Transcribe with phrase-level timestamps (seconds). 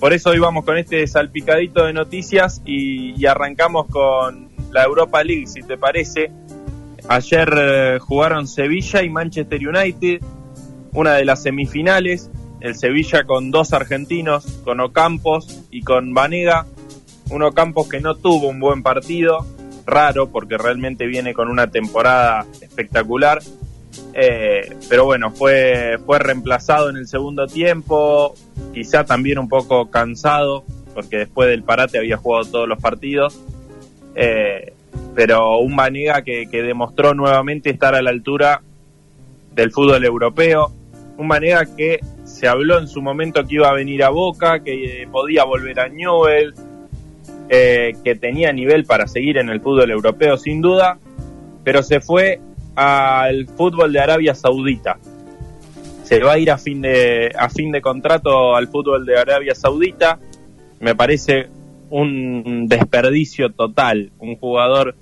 [0.00, 5.46] por eso hoy vamos con este salpicadito de noticias y, arrancamos con la Europa League,
[5.46, 6.32] si te parece.
[7.06, 10.22] Ayer eh, jugaron Sevilla y Manchester United,
[10.92, 12.30] una de las semifinales.
[12.60, 16.66] El Sevilla con dos argentinos, con Ocampos y con Vanega.
[17.30, 19.46] Un Ocampos que no tuvo un buen partido,
[19.86, 23.40] raro porque realmente viene con una temporada espectacular.
[24.14, 28.34] Eh, pero bueno, fue, fue reemplazado en el segundo tiempo,
[28.72, 30.64] quizá también un poco cansado,
[30.94, 33.40] porque después del parate había jugado todos los partidos.
[34.14, 34.72] Eh,
[35.14, 38.62] pero un Vanega que, demostró nuevamente estar a la altura
[39.54, 40.72] del fútbol europeo.
[41.16, 45.06] Un Vanega que se habló en su momento que iba a venir a Boca, que
[45.10, 46.54] podía volver a Newell,
[47.48, 50.98] eh, que tenía nivel para seguir en el fútbol europeo sin duda,
[51.64, 52.40] pero se fue
[52.74, 54.98] al fútbol de Arabia Saudita.
[56.04, 59.54] Se va a ir a fin de, a fin de contrato al fútbol de Arabia
[59.54, 60.18] Saudita.
[60.80, 61.48] Me parece
[61.90, 64.10] un desperdicio total.
[64.18, 64.96] Un jugador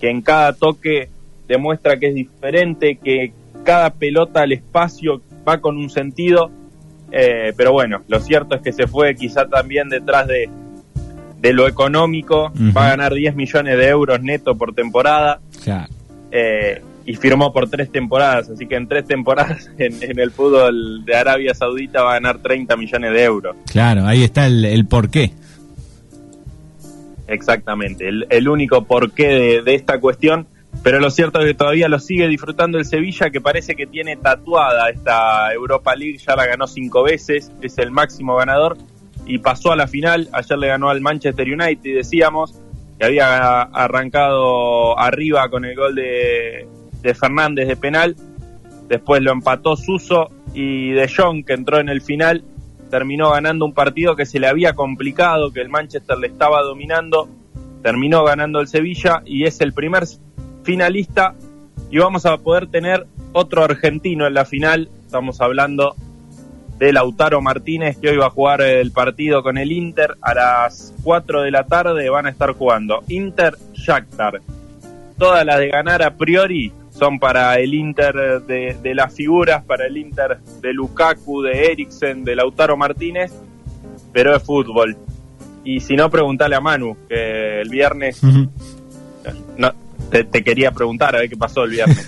[0.00, 1.10] que en cada toque
[1.46, 3.32] demuestra que es diferente, que
[3.64, 6.50] cada pelota al espacio va con un sentido.
[7.10, 10.48] Eh, pero bueno, lo cierto es que se fue quizá también detrás de,
[11.40, 12.52] de lo económico.
[12.76, 15.40] Va a ganar 10 millones de euros neto por temporada.
[16.30, 21.16] Eh, y firmó por tres temporadas, así que en tres temporadas en, el fútbol de
[21.16, 23.56] Arabia Saudita va a ganar 30 millones de euros.
[23.72, 25.32] Claro, ahí está el, el porqué.
[27.26, 30.48] Exactamente, el, único porqué de, esta cuestión,
[30.82, 34.16] pero lo cierto es que todavía lo sigue disfrutando el Sevilla, que parece que tiene
[34.16, 38.76] tatuada esta Europa League, ya la ganó cinco veces, es el máximo ganador
[39.24, 42.60] y pasó a la final, ayer le ganó al Manchester United, decíamos,
[42.98, 46.66] que había arrancado arriba con el gol de,
[47.02, 48.16] de Fernández de penal,
[48.88, 52.44] después lo empató Suso y De Jong, que entró en el final,
[52.90, 57.28] terminó ganando un partido que se le había complicado, que el Manchester le estaba dominando,
[57.82, 60.04] terminó ganando el Sevilla y es el primer
[60.62, 61.34] finalista.
[61.90, 65.94] Y vamos a poder tener otro argentino en la final, estamos hablando
[66.78, 70.16] de Lautaro Martínez que hoy va a jugar el partido con el Inter.
[70.20, 74.40] A las 4 de la tarde van a estar jugando Inter Shakhtar
[75.18, 79.96] todas las de ganar a priori son para el Inter de, las figuras, para el
[79.96, 83.32] Inter de Lukaku, de Eriksen, de Lautaro Martínez,
[84.12, 84.96] pero es fútbol.
[85.64, 88.20] Y si no, preguntale a Manu, que el viernes...
[89.56, 89.72] no,
[90.10, 92.04] te, quería preguntar a ver qué pasó el viernes.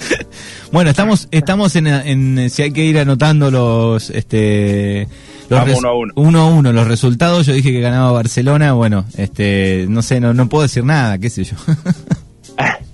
[0.72, 5.08] bueno, estamos estamos en, si hay que ir anotando los este
[5.48, 6.12] los uno a uno.
[6.16, 7.46] uno a uno los resultados.
[7.46, 11.30] Yo dije que ganaba Barcelona, bueno, este no sé, no no puedo decir nada, qué
[11.30, 11.56] sé yo.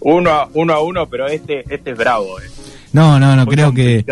[0.00, 2.40] uno, a, uno a uno, pero este, este es bravo.
[2.40, 2.44] Eh.
[2.92, 4.04] No, no, no, creo que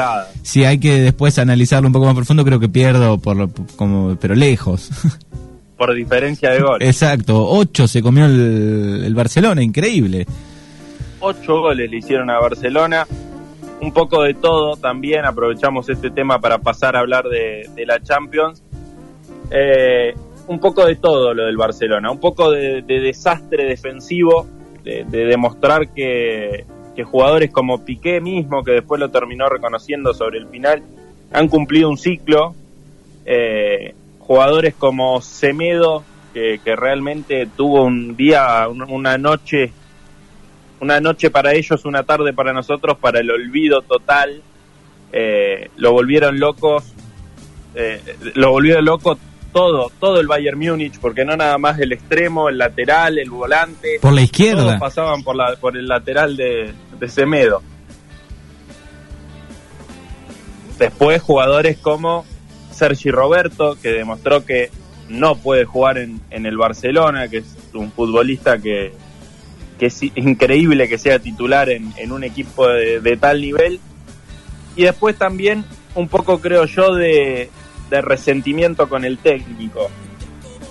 [0.43, 4.35] si hay que después analizarlo un poco más profundo, creo que pierdo, por como, pero
[4.35, 4.91] lejos.
[5.77, 6.89] Por diferencia de goles.
[6.89, 10.27] Exacto, ocho se comió el, Barcelona, increíble.
[11.21, 13.07] Ocho goles le hicieron a Barcelona.
[13.81, 18.61] Un poco de todo también, aprovechamos este tema para pasar a hablar de, la Champions.
[19.53, 20.15] Eh,
[20.49, 24.49] un poco de todo lo del Barcelona, un poco de desastre defensivo,
[24.85, 26.65] de, demostrar que,
[27.05, 30.83] jugadores como Piqué mismo, que después lo terminó reconociendo sobre el final,
[31.33, 32.55] han cumplido un ciclo.
[33.25, 36.03] Eh, jugadores como Semedo,
[36.33, 39.73] que, realmente tuvo un día, una noche,
[40.81, 44.43] una noche para ellos, una tarde para nosotros, para el olvido total.
[45.13, 46.93] Eh, lo volvieron locos,
[47.75, 48.01] eh,
[48.35, 49.19] lo volvieron loco
[49.59, 53.99] todo, todo el Bayern Múnich, porque no nada más el extremo, el lateral, el volante.
[54.01, 54.63] Por la izquierda.
[54.63, 57.61] Todos pasaban por, la, por el lateral de, de Semedo.
[60.79, 62.25] Después jugadores como
[62.71, 64.71] Sergi Roberto, que demostró que
[65.09, 68.93] no puede jugar en, en el Barcelona, que es un futbolista que,
[69.77, 73.81] que es increíble que sea titular en, en un equipo de, de, tal nivel.
[74.77, 75.65] Y después también
[75.97, 77.51] un poco creo yo de,
[77.91, 79.89] de resentimiento con el técnico.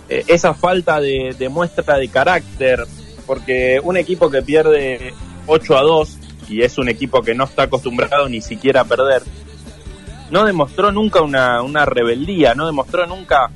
[0.09, 2.85] Eh, esa falta de, muestra de carácter,
[3.25, 5.13] porque un equipo que pierde
[5.47, 6.17] 8 a 2
[6.49, 9.23] y es un equipo que no está acostumbrado ni siquiera a perder,
[10.31, 13.49] no demostró nunca una, una rebeldía, no demostró nunca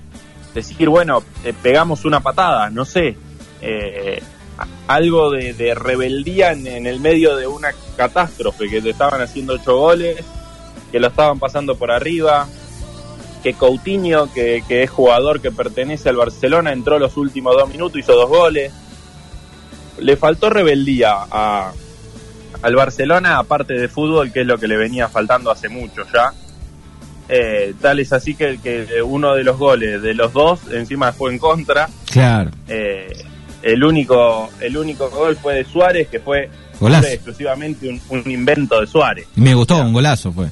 [0.53, 1.23] decir, bueno,
[1.61, 3.15] pegamos una patada, no sé,
[3.61, 4.21] eh,
[4.87, 9.77] algo de, rebeldía en, en, el medio de una catástrofe, que te estaban haciendo ocho
[9.77, 10.23] goles,
[10.91, 12.47] que lo estaban pasando por arriba,
[13.41, 18.13] que Coutinho, que, es jugador que pertenece al Barcelona, entró los últimos dos minutos, hizo
[18.13, 18.71] dos goles.
[19.99, 21.71] Le faltó rebeldía a,
[22.61, 26.33] al Barcelona, aparte de fútbol, que es lo que le venía faltando hace mucho ya.
[27.29, 31.31] Eh, tal es así que, que uno de los goles de los dos encima fue
[31.31, 31.87] en contra.
[32.11, 32.51] Claro.
[32.67, 33.25] Eh,
[33.63, 36.49] el único el único gol fue de Suárez, que fue
[37.11, 39.27] exclusivamente un, invento de Suárez.
[39.35, 40.47] Me gustó, un golazo fue.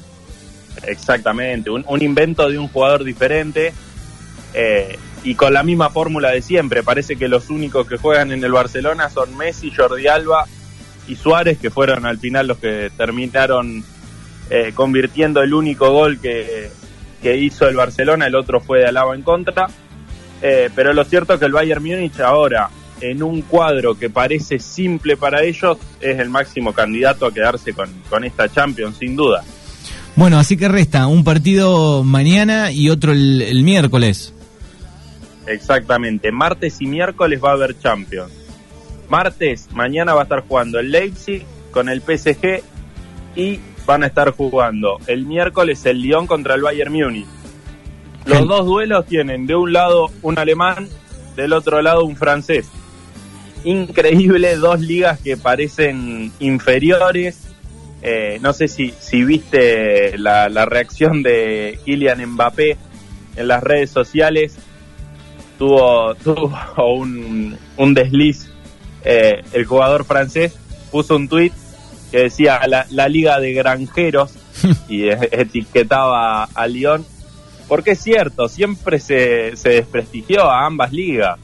[0.84, 3.72] Exactamente, un, invento de un jugador diferente
[4.54, 6.82] eh, y con la misma fórmula de siempre.
[6.82, 10.46] Parece que los únicos que juegan en el Barcelona son Messi, Jordi Alba
[11.06, 13.84] y Suárez, que fueron al final los que terminaron
[14.48, 16.70] eh, convirtiendo el único gol que,
[17.22, 19.66] que, hizo el Barcelona, el otro fue de Alaba en contra.
[20.42, 22.70] Eh, pero lo cierto es que el Bayern Múnich ahora,
[23.00, 27.90] en un cuadro que parece simple para ellos, es el máximo candidato a quedarse con,
[28.08, 29.44] con esta Champions, sin duda.
[30.16, 34.34] Bueno, así que resta un partido mañana y otro el, miércoles.
[35.46, 38.32] Exactamente, martes y miércoles va a haber Champions.
[39.08, 42.62] Martes, mañana va a estar jugando el Leipzig con el PSG
[43.34, 47.26] y van a estar jugando el miércoles el Lyon contra el Bayern Múnich.
[48.26, 50.88] Los dos duelos tienen de un lado un alemán,
[51.36, 52.68] del otro lado un francés.
[53.64, 57.49] Increíble, dos ligas que parecen inferiores,
[58.02, 62.76] eh, no sé si, si viste la, reacción de Kylian Mbappé
[63.36, 64.56] en las redes sociales.
[65.58, 66.54] Tuvo, tuvo
[66.94, 68.50] un, un desliz.
[69.04, 70.56] Eh, el jugador francés
[70.90, 71.52] puso un tuit
[72.10, 74.32] que decía la, la liga de granjeros
[74.88, 77.04] y etiquetaba a Lyon.
[77.68, 81.38] Porque es cierto, siempre se, se desprestigió a ambas ligas.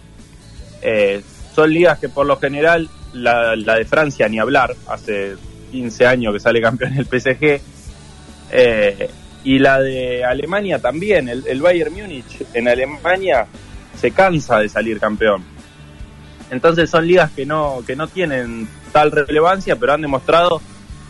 [0.82, 1.22] Eh,
[1.54, 6.32] son ligas que por lo general, la, la de Francia ni hablar, hace 15 años
[6.32, 7.60] que sale campeón el PSG.
[8.50, 9.10] Eh,
[9.44, 13.46] y la de Alemania también, el, Bayern Múnich en Alemania
[13.96, 15.44] se cansa de salir campeón.
[16.50, 20.60] Entonces son ligas que no, que no tienen tal relevancia, pero han demostrado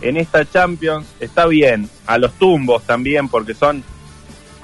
[0.03, 3.83] en esta Champions, está bien, a los tumbos también, porque son,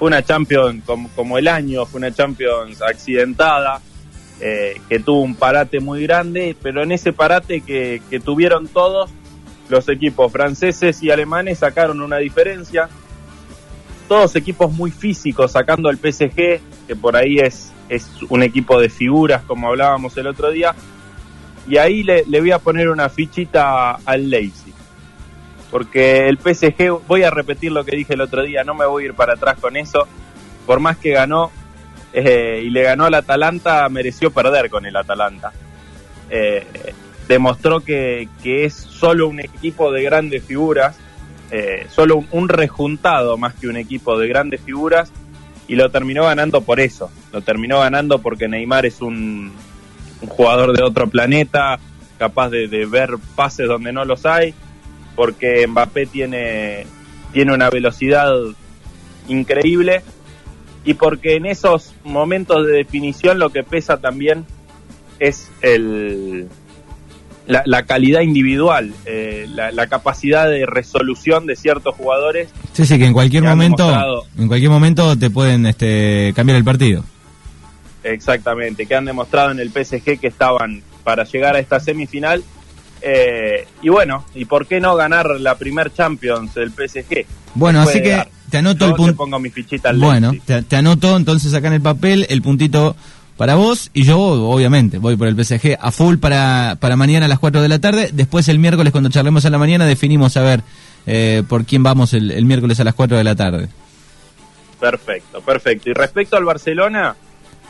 [0.05, 0.83] una Champions
[1.15, 3.81] como, el año, fue una Champions accidentada,
[4.39, 9.09] eh, que tuvo un parate muy grande, pero en ese parate que, que tuvieron todos,
[9.73, 12.87] los equipos franceses y alemanes sacaron una diferencia.
[14.07, 16.35] Todos equipos muy físicos, sacando al PSG,
[16.87, 20.75] que por ahí es, es un equipo de figuras, como hablábamos el otro día.
[21.67, 24.75] Y ahí le, voy a poner una fichita al Leipzig.
[25.71, 29.03] Porque el PSG, voy a repetir lo que dije el otro día, no me voy
[29.03, 30.07] a ir para atrás con eso.
[30.67, 31.49] Por más que ganó
[32.13, 35.51] eh, y le ganó al Atalanta, mereció perder con el Atalanta.
[36.29, 36.93] Eh,
[37.27, 40.97] demostró que, que, es solo un equipo de grandes figuras,
[41.51, 45.11] eh, solo un, rejuntado más que un equipo de grandes figuras,
[45.67, 47.09] y lo terminó ganando por eso.
[47.31, 49.51] Lo terminó ganando porque Neymar es un,
[50.27, 51.79] jugador de otro planeta,
[52.17, 54.53] capaz de, ver pases donde no los hay,
[55.15, 56.85] porque Mbappé tiene,
[57.31, 58.31] tiene una velocidad
[59.27, 60.01] increíble
[60.85, 64.45] y porque en esos momentos de definición lo que pesa también
[65.19, 66.49] es el,
[67.47, 72.49] la, calidad individual, eh, la, capacidad de resolución de ciertos jugadores.
[72.73, 77.03] Sí, sí, que en cualquier momento, en cualquier momento te pueden este, cambiar el partido.
[78.03, 82.43] Exactamente, que han demostrado en el PSG que estaban para llegar a esta semifinal.
[83.01, 87.25] Eh, y bueno, ¿y por qué no ganar la primer Champions del PSG?
[87.55, 89.27] Bueno, así que te anoto el punto.
[89.95, 92.95] Bueno, te, te anoto entonces acá en el papel el puntito
[93.37, 97.29] para vos y yo, obviamente, voy por el PSG a full para, para mañana a
[97.29, 98.09] las 4 de la tarde.
[98.13, 100.61] Después el miércoles, cuando charlemos a la mañana, definimos a ver
[101.07, 103.69] eh, por quién vamos el, miércoles a las 4 de la tarde.
[104.79, 105.89] Perfecto, perfecto.
[105.89, 107.15] Y respecto al Barcelona,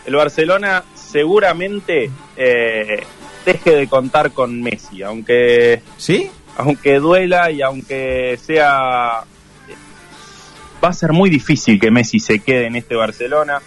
[0.05, 3.03] el Barcelona seguramente eh,
[3.45, 5.81] deje de contar con Messi, aunque...
[5.97, 6.29] ¿Sí?
[6.57, 9.23] Aunque duela y aunque sea...
[10.83, 13.61] Va a ser muy difícil que Messi se quede en este Barcelona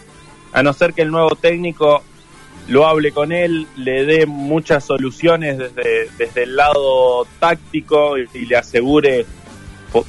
[0.56, 2.02] a no ser que el nuevo técnico
[2.68, 8.56] lo hable con él, le dé muchas soluciones desde, desde el lado táctico y, le
[8.56, 9.26] asegure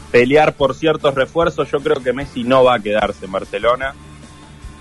[0.09, 3.93] pelear por ciertos refuerzos, yo creo que Messi no va a quedarse en Barcelona.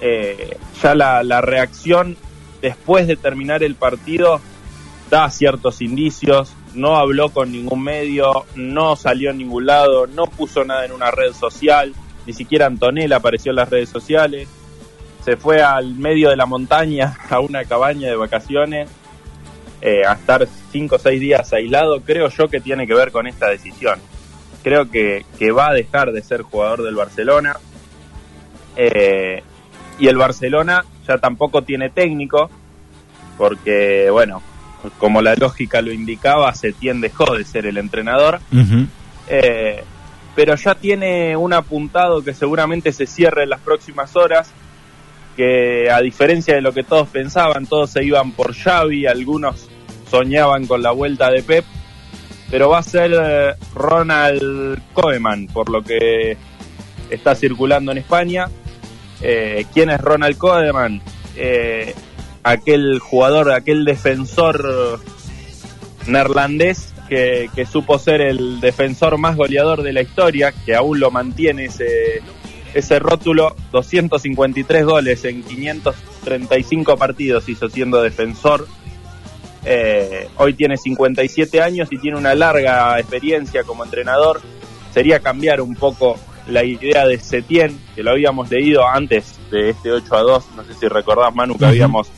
[0.00, 2.16] Eh, ya la, la, reacción
[2.62, 4.40] después de terminar el partido
[5.10, 10.64] da ciertos indicios, no habló con ningún medio, no salió a ningún lado, no puso
[10.64, 11.92] nada en una red social,
[12.24, 14.48] ni siquiera Antonella apareció en las redes sociales
[15.26, 18.88] se fue al medio de la montaña a una cabaña de vacaciones
[19.82, 23.26] eh, a estar cinco o seis días aislado, creo yo que tiene que ver con
[23.26, 23.98] esta decisión.
[24.62, 27.56] Creo que, va a dejar de ser jugador del Barcelona.
[28.76, 29.42] Eh,
[29.98, 32.48] y el Barcelona ya tampoco tiene técnico,
[33.36, 34.42] porque, bueno,
[34.98, 38.40] como la lógica lo indicaba, Setién dejó de ser el entrenador.
[39.28, 39.84] Eh,
[40.34, 44.52] pero ya tiene un apuntado que seguramente se cierre en las próximas horas,
[45.36, 49.68] que a diferencia de lo que todos pensaban, todos se iban por Xavi, algunos
[50.10, 51.64] soñaban con la vuelta de Pep,
[52.50, 56.36] pero va a ser eh, Ronald Koeman, por lo que
[57.10, 58.48] está circulando en España.
[59.20, 61.02] Eh, ¿Quién es Ronald Koeman?
[61.36, 61.94] Eh,
[62.42, 65.00] aquel jugador, aquel defensor
[66.06, 71.66] neerlandés que, supo ser el defensor más goleador de la historia, que aún lo mantiene
[71.66, 72.22] ese,
[72.76, 78.68] ese rótulo, 253 goles en 535 partidos hizo siendo defensor.
[79.64, 84.42] Eh, hoy tiene 57 años y tiene una larga experiencia como entrenador.
[84.92, 86.18] Sería cambiar un poco
[86.48, 90.64] la idea de Setien, que lo habíamos leído antes de este 8 a 2, no
[90.64, 92.08] sé si recordás Manu que habíamos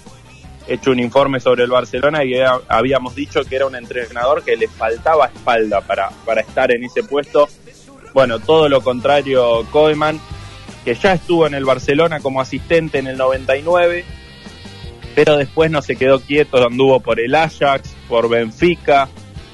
[0.67, 2.35] hecho un informe sobre el Barcelona y
[2.69, 7.05] habíamos dicho que era un entrenador que le faltaba espalda para, para estar en ese
[7.05, 7.49] puesto.
[8.12, 10.21] Bueno, todo lo contrario, Koeman,
[10.88, 14.07] que ya estuvo en el Barcelona como asistente en el 99,
[15.14, 19.07] pero después no se quedó quieto, anduvo por el Ajax, por Benfica,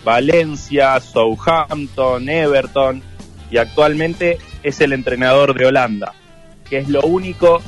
[0.05, 3.03] Valencia, Southampton, Everton
[3.51, 6.15] y actualmente es el entrenador de Holanda,
[6.71, 7.61] que es lo único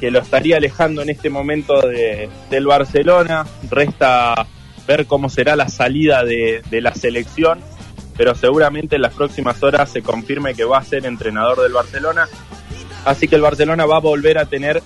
[0.00, 3.46] que lo estaría alejando en este momento de, del Barcelona.
[3.70, 4.48] Resta
[4.88, 7.60] ver cómo será la salida de, de, la selección,
[8.16, 12.26] pero seguramente en las próximas horas se confirme que va a ser entrenador del Barcelona.
[13.06, 14.82] Así que el Barcelona va a volver a tener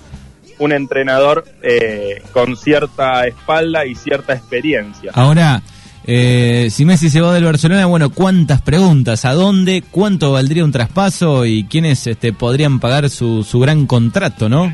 [0.60, 5.10] un entrenador eh, con cierta espalda y cierta experiencia.
[5.14, 5.60] Ahora,
[6.04, 9.24] eh, si Messi se va del Barcelona, bueno, ¿cuántas preguntas?
[9.24, 9.82] ¿A dónde?
[9.90, 11.44] ¿Cuánto valdría un traspaso?
[11.44, 14.72] ¿Y quiénes este, podrían pagar su, su gran contrato, no?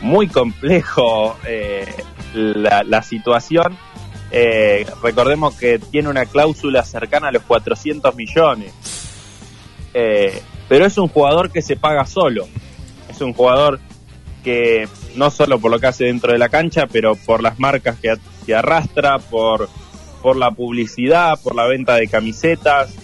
[0.00, 1.86] muy complejo eh,
[2.34, 3.76] la, situación.
[4.30, 8.72] Eh, recordemos que tiene una cláusula cercana a los 400 millones.
[10.68, 12.46] Pero es un jugador que se paga solo.
[13.08, 13.80] Es un jugador
[14.42, 17.98] que no solo por lo que hace dentro de la cancha, pero por las marcas
[17.98, 19.68] que, que arrastra, por,
[20.22, 22.94] por la publicidad, por la venta de camisetas,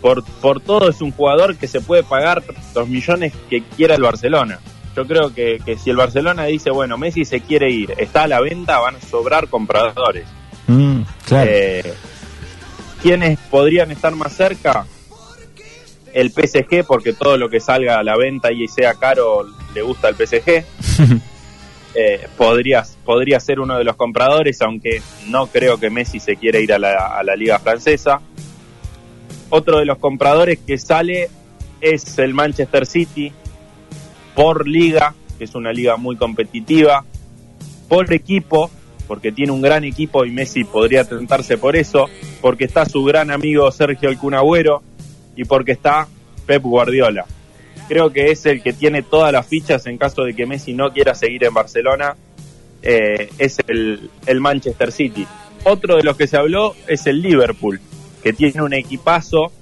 [0.00, 2.42] por, por todo es un jugador que se puede pagar
[2.74, 4.58] los millones que quiera el Barcelona.
[4.94, 8.40] Yo creo que, si el Barcelona dice, bueno, Messi se quiere ir, está a la
[8.40, 10.26] venta, van a sobrar compradores.
[10.66, 11.94] Mm, eh,
[13.00, 14.84] ¿Quiénes podrían estar más cerca?
[16.12, 20.08] El PSG, porque todo lo que salga a la venta y sea caro le gusta
[20.08, 20.48] al PSG.
[21.94, 26.58] eh, podría, podría ser uno de los compradores, aunque no creo que Messi se quiera
[26.58, 28.20] ir a la, a la liga francesa.
[29.50, 31.28] Otro de los compradores que sale
[31.80, 33.32] es el Manchester City,
[34.34, 37.04] por liga, que es una liga muy competitiva,
[37.88, 38.70] por equipo,
[39.06, 42.08] porque tiene un gran equipo y Messi podría tentarse por eso,
[42.40, 44.82] porque está su gran amigo Sergio El Cunagüero
[45.36, 46.08] y porque está
[46.46, 47.26] Pep Guardiola.
[47.88, 50.92] Creo que es el que tiene todas las fichas en caso de que Messi no
[50.92, 52.16] quiera seguir en Barcelona,
[52.82, 55.26] eh, es el, el Manchester City.
[55.64, 57.80] Otro de los que se habló es el Liverpool,
[58.22, 59.52] que tiene un equipazo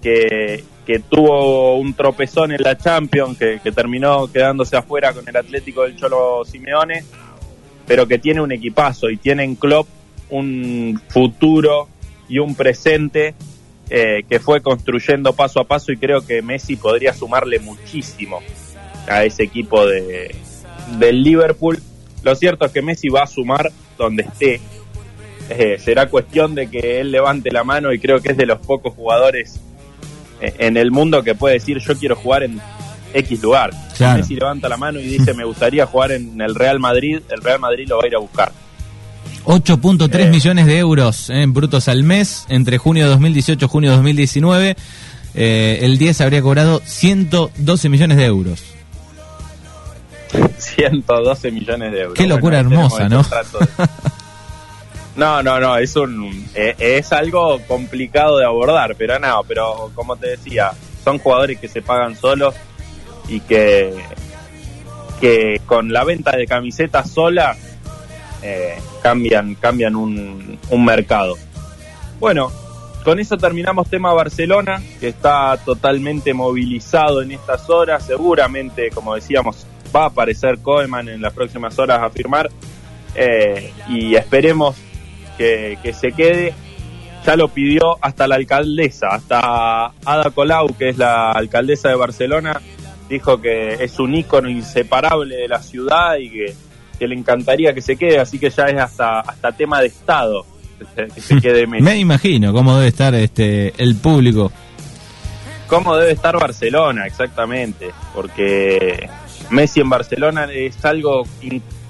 [0.00, 5.82] que, que tuvo un tropezón en la Champions, que, terminó quedándose afuera con el Atlético
[5.82, 7.04] del Cholo Simeone,
[7.86, 9.86] pero que tiene un equipazo y tiene en Klopp
[10.30, 11.88] un futuro
[12.28, 13.34] y un presente
[13.90, 18.40] eh, que fue construyendo paso a paso y creo que Messi podría sumarle muchísimo
[19.08, 20.34] a ese equipo de,
[20.98, 21.82] del Liverpool.
[22.22, 24.60] Lo cierto es que Messi va a sumar donde esté.
[25.50, 28.60] Eh, será cuestión de que él levante la mano y creo que es de los
[28.60, 29.60] pocos jugadores
[30.40, 32.60] en el mundo que puede decir yo quiero jugar en
[33.14, 33.70] X lugar.
[33.94, 37.42] Si Messi levanta la mano y dice me gustaría jugar en el Real Madrid, el
[37.42, 38.52] Real Madrid lo va a ir a buscar.
[39.44, 40.30] 8.3 eh.
[40.30, 43.96] millones de euros en eh, brutos al mes entre junio de 2018 y junio de
[43.96, 44.76] 2019.
[45.34, 48.62] Eh, el 10 habría cobrado 112 millones de euros.
[50.58, 52.14] 112 millones de euros.
[52.14, 53.24] Qué locura hermosa, ¿no?
[55.14, 60.16] No, no, no, es un eh, es algo complicado de abordar, pero no, pero como
[60.16, 60.70] te decía,
[61.04, 62.54] son jugadores que se pagan solos
[63.28, 63.92] y que
[65.20, 67.56] que con la venta de camisetas sola
[68.42, 71.36] eh, cambian cambian un, un mercado.
[72.18, 72.50] Bueno,
[73.04, 78.06] con eso terminamos tema Barcelona, que está totalmente movilizado en estas horas.
[78.06, 82.48] Seguramente, como decíamos, va a aparecer Koeman en las próximas horas a firmar.
[83.14, 84.76] Eh, y esperemos
[85.36, 86.54] que, se quede.
[87.26, 92.60] Ya lo pidió hasta la alcaldesa, hasta Ada Colau, que es la alcaldesa de Barcelona,
[93.08, 96.54] dijo que es un ícono inseparable de la ciudad y que,
[97.06, 100.46] le encantaría que se quede, así que ya es hasta, hasta tema de Estado
[100.94, 104.52] que se quede Me imagino cómo debe estar este el público.
[105.66, 109.08] cómo debe estar Barcelona, exactamente, porque
[109.50, 111.24] Messi en Barcelona es algo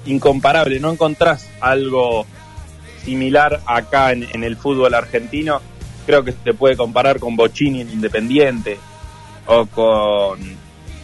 [0.05, 2.25] incomparable, no encontrás algo
[3.03, 5.61] similar acá en, el fútbol argentino.
[6.05, 8.77] Creo que se puede comparar con Bocini en Independiente
[9.45, 10.39] o con,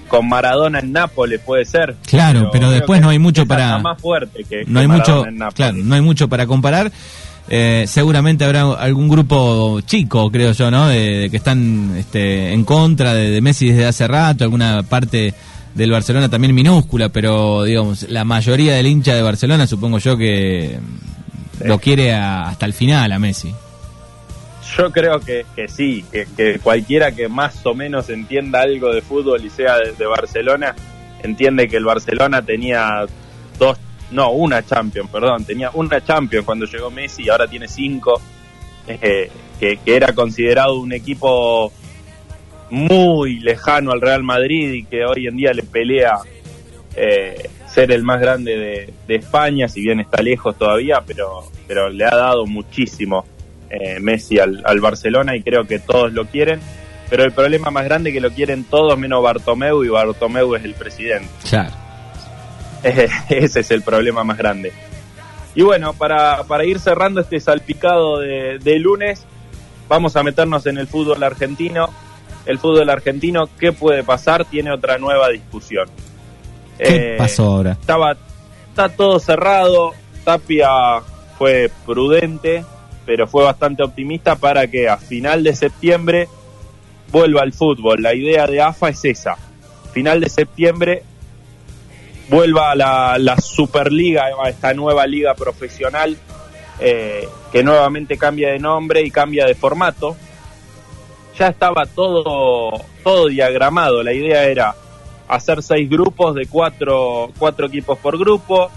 [0.09, 1.95] con Maradona en Nápoles, puede ser.
[2.05, 3.77] Claro, pero, después no hay mucho para.
[3.77, 6.91] Más fuerte que, no hay mucho, claro, no hay mucho para comparar.
[7.51, 10.87] Eh, seguramente habrá algún grupo chico, creo yo, ¿no?
[10.87, 15.33] De, que están este, en contra de, de, Messi desde hace rato, alguna parte
[15.73, 20.77] del Barcelona también minúscula, pero digamos, la mayoría del hincha de Barcelona supongo yo que
[21.63, 23.53] lo quiere hasta el final a Messi.
[24.77, 29.49] Yo creo que, sí, que, cualquiera que más o menos entienda algo de fútbol y
[29.49, 30.75] sea de, de Barcelona,
[31.23, 33.05] entiende que el Barcelona tenía
[33.57, 33.77] dos
[34.11, 38.19] no, una Champions, perdón, tenía una Champions cuando llegó Messi y ahora tiene cinco,
[38.88, 41.71] eh, que, era considerado un equipo
[42.71, 46.17] muy lejano al Real Madrid y que hoy en día le pelea
[46.95, 52.05] eh, ser el más grande de, España, si bien está lejos todavía, pero, pero le
[52.05, 53.25] ha dado muchísimo
[53.69, 56.59] eh, Messi al, al Barcelona y creo que todos lo quieren
[57.09, 60.63] pero el problema más grande es que lo quieren todos menos Bartomeu y Bartomeu es
[60.63, 61.27] el presidente.
[61.49, 61.73] Claro.
[63.29, 64.71] Ese es el problema más grande.
[65.55, 69.25] Y bueno, para, para ir cerrando este salpicado de, lunes,
[69.88, 71.89] vamos a meternos en el fútbol argentino.
[72.45, 74.45] El fútbol argentino, ¿qué puede pasar?
[74.45, 75.89] Tiene otra nueva discusión.
[76.77, 77.71] ¿Qué eh, pasó ahora?
[77.71, 78.15] Estaba,
[78.69, 79.93] está todo cerrado.
[80.23, 80.69] Tapia
[81.38, 82.63] fue prudente,
[83.09, 86.27] pero fue bastante optimista para que a final de septiembre
[87.11, 88.03] vuelva al fútbol.
[88.03, 89.35] La idea de AFA es esa.
[89.93, 91.01] Final de septiembre
[92.29, 92.75] vuelva a
[93.17, 96.15] la, Superliga, a esta nueva liga profesional
[96.79, 100.15] eh, que nuevamente cambia de nombre y cambia de formato.
[101.35, 104.75] Ya estaba todo, todo diagramado, la idea era
[105.27, 108.69] hacer seis grupos de cuatro, cuatro equipos por grupo,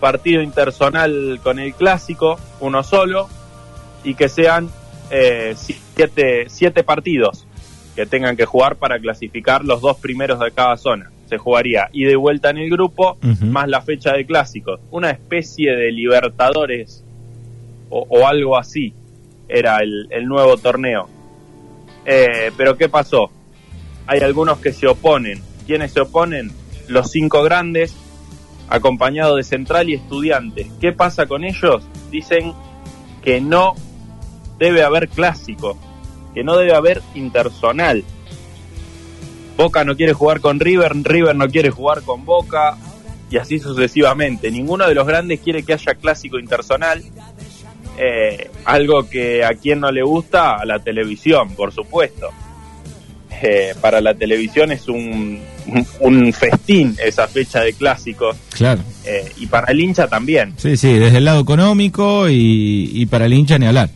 [0.00, 3.30] partido intersonal con el clásico, uno solo,
[4.04, 4.70] y que sean
[5.10, 7.46] eh, siete, siete partidos
[7.96, 12.04] que tengan que jugar para clasificar los dos primeros de cada zona se jugaría y
[12.04, 14.80] de vuelta en el grupo, más la fecha de clásicos.
[14.90, 17.04] Una especie de Libertadores
[17.90, 18.94] o, algo así
[19.48, 21.08] era el, nuevo torneo.
[22.04, 23.30] Eh, pero ¿qué pasó?
[24.06, 25.42] Hay algunos que se oponen.
[25.66, 26.50] ¿Quiénes se oponen?
[26.88, 27.94] Los cinco grandes,
[28.70, 30.66] acompañados de Central y Estudiantes.
[30.80, 31.86] ¿Qué pasa con ellos?
[32.10, 32.54] Dicen
[33.22, 33.74] que no
[34.58, 35.78] debe haber clásico,
[36.34, 38.04] que no debe haber intersonal
[39.58, 42.78] Boca no quiere jugar con River, River no quiere jugar con Boca
[43.28, 44.52] y así sucesivamente.
[44.52, 47.02] Ninguno de los grandes quiere que haya clásico intersonal.
[47.98, 52.28] Eh, algo que a quien no le gusta, a la televisión, por supuesto.
[53.42, 55.40] Eh, para la televisión es un,
[55.98, 58.36] un, festín esa fecha de clásicos.
[58.52, 58.80] Claro.
[59.04, 60.54] Eh, y para el hincha también.
[60.56, 63.90] Sí, sí, desde el lado económico y, y para el hincha ni hablar.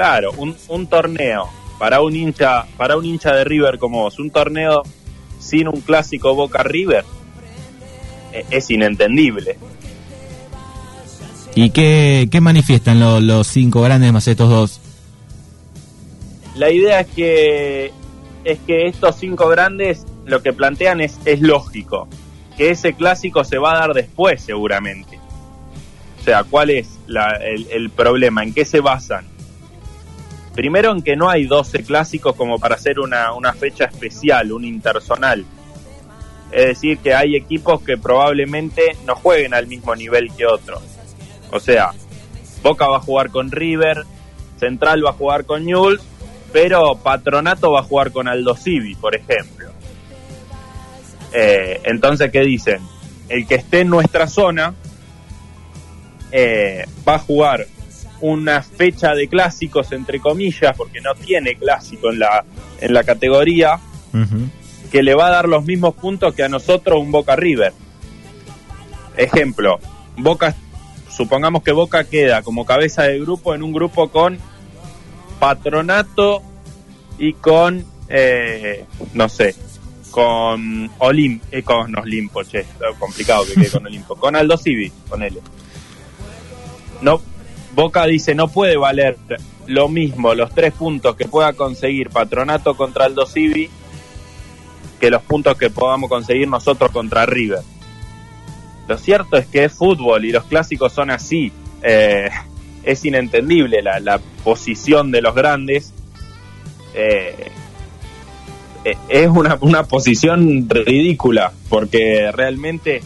[0.00, 1.46] Claro, un, un torneo
[1.78, 4.82] para un hincha, para un hincha de River como vos, un torneo
[5.38, 7.04] sin un clásico Boca River
[8.32, 9.58] eh, es inentendible.
[11.54, 14.80] ¿Y qué, manifiestan los cinco grandes más estos dos?
[16.54, 17.92] La idea es que
[18.44, 22.08] es que estos cinco grandes lo que plantean es, es lógico,
[22.56, 25.18] que ese clásico se va a dar después seguramente.
[26.18, 28.42] O sea, ¿cuál es el, el problema?
[28.42, 29.26] ¿En qué se basan?
[30.54, 34.64] Primero en que no hay 12 clásicos como para hacer una, una fecha especial, un
[34.64, 35.44] intersonal.
[36.50, 40.82] Es decir, que hay equipos que probablemente no jueguen al mismo nivel que otros.
[41.52, 41.92] O sea,
[42.62, 44.04] Boca va a jugar con River,
[44.58, 46.02] Central va a jugar con Newell's,
[46.52, 49.70] pero Patronato va a jugar con Aldo Civi, por ejemplo.
[51.32, 52.80] Eh, entonces, ¿qué dicen?
[53.28, 54.74] El que esté en nuestra zona
[56.32, 57.66] eh, va a jugar
[58.20, 62.44] una fecha de clásicos, entre comillas, porque no tiene clásico en la,
[62.80, 63.78] en la categoría,
[64.90, 67.72] que le va a dar los mismos puntos que a nosotros un Boca River.
[69.16, 69.78] Ejemplo,
[70.16, 70.54] Boca,
[71.10, 74.38] supongamos que Boca queda como cabeza de grupo en un grupo con
[75.38, 76.42] Patronato
[77.18, 79.54] y con, eh, no sé,
[80.10, 82.66] con Olimpo, eh, con Olimpo, che,
[82.98, 85.38] complicado que quede con Olimpo, con Aldo Civi, con él.
[87.00, 87.22] No,
[87.74, 89.16] Boca dice no puede valer
[89.66, 93.70] lo mismo los tres puntos que pueda conseguir Patronato contra Aldo Civi
[95.00, 97.60] que los puntos que podamos conseguir nosotros contra River.
[98.86, 101.50] Lo cierto es que es fútbol y los clásicos son así.
[101.82, 102.28] Eh,
[102.82, 105.92] es inentendible la, posición de los grandes.
[106.94, 107.50] Eh,
[108.84, 113.00] eh, es una, una posición ridícula, porque realmente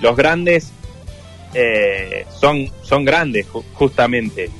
[0.00, 0.72] los grandes
[1.54, 4.50] eh, son, son grandes, justamente.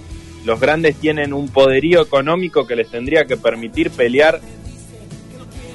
[0.44, 4.40] Los grandes tienen un poderío económico que les tendría que permitir pelear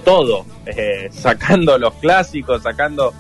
[0.03, 3.13] todo, eh, sacando los clásicos, sacando...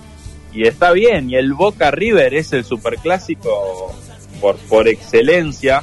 [0.55, 3.91] Y está bien, y el Boca River es el superclásico
[4.39, 5.81] por, por excelencia.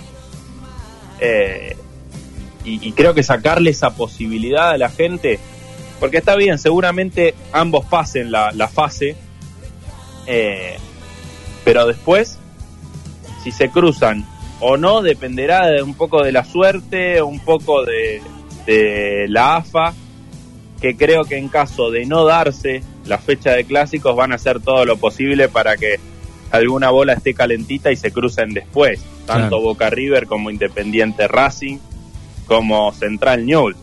[1.19, 1.77] Eh,
[2.65, 5.41] y, creo que sacarle esa posibilidad a la gente,
[5.99, 9.17] porque está bien, seguramente ambos pasen la, fase,
[11.65, 12.39] pero después,
[13.43, 14.27] si se cruzan
[14.61, 18.23] o no, dependerá de un poco de la suerte, un poco de,
[18.67, 19.95] de la AFA,
[20.81, 24.61] que creo que en caso de no darse la fecha de clásicos van a hacer
[24.61, 25.99] todo lo posible para que
[26.51, 31.79] alguna bola esté calentita y se crucen después, tanto Boca River como Independiente Racing,
[32.47, 33.77] como Central Newell.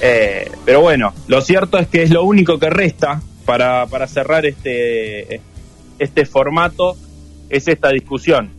[0.00, 4.44] Eh, pero bueno, lo cierto es que es lo único que resta para, para cerrar
[4.44, 5.40] este,
[5.98, 6.96] este formato,
[7.48, 8.50] es esta discusión.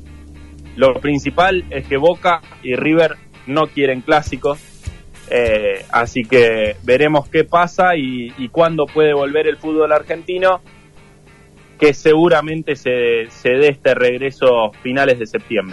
[0.76, 3.16] Lo principal es que Boca y River
[3.48, 4.60] no quieren clásicos,
[5.30, 10.62] eh, así que veremos qué pasa y, cuándo puede volver el fútbol argentino,
[11.80, 15.72] que seguramente se, se dé este regreso finales de septiembre.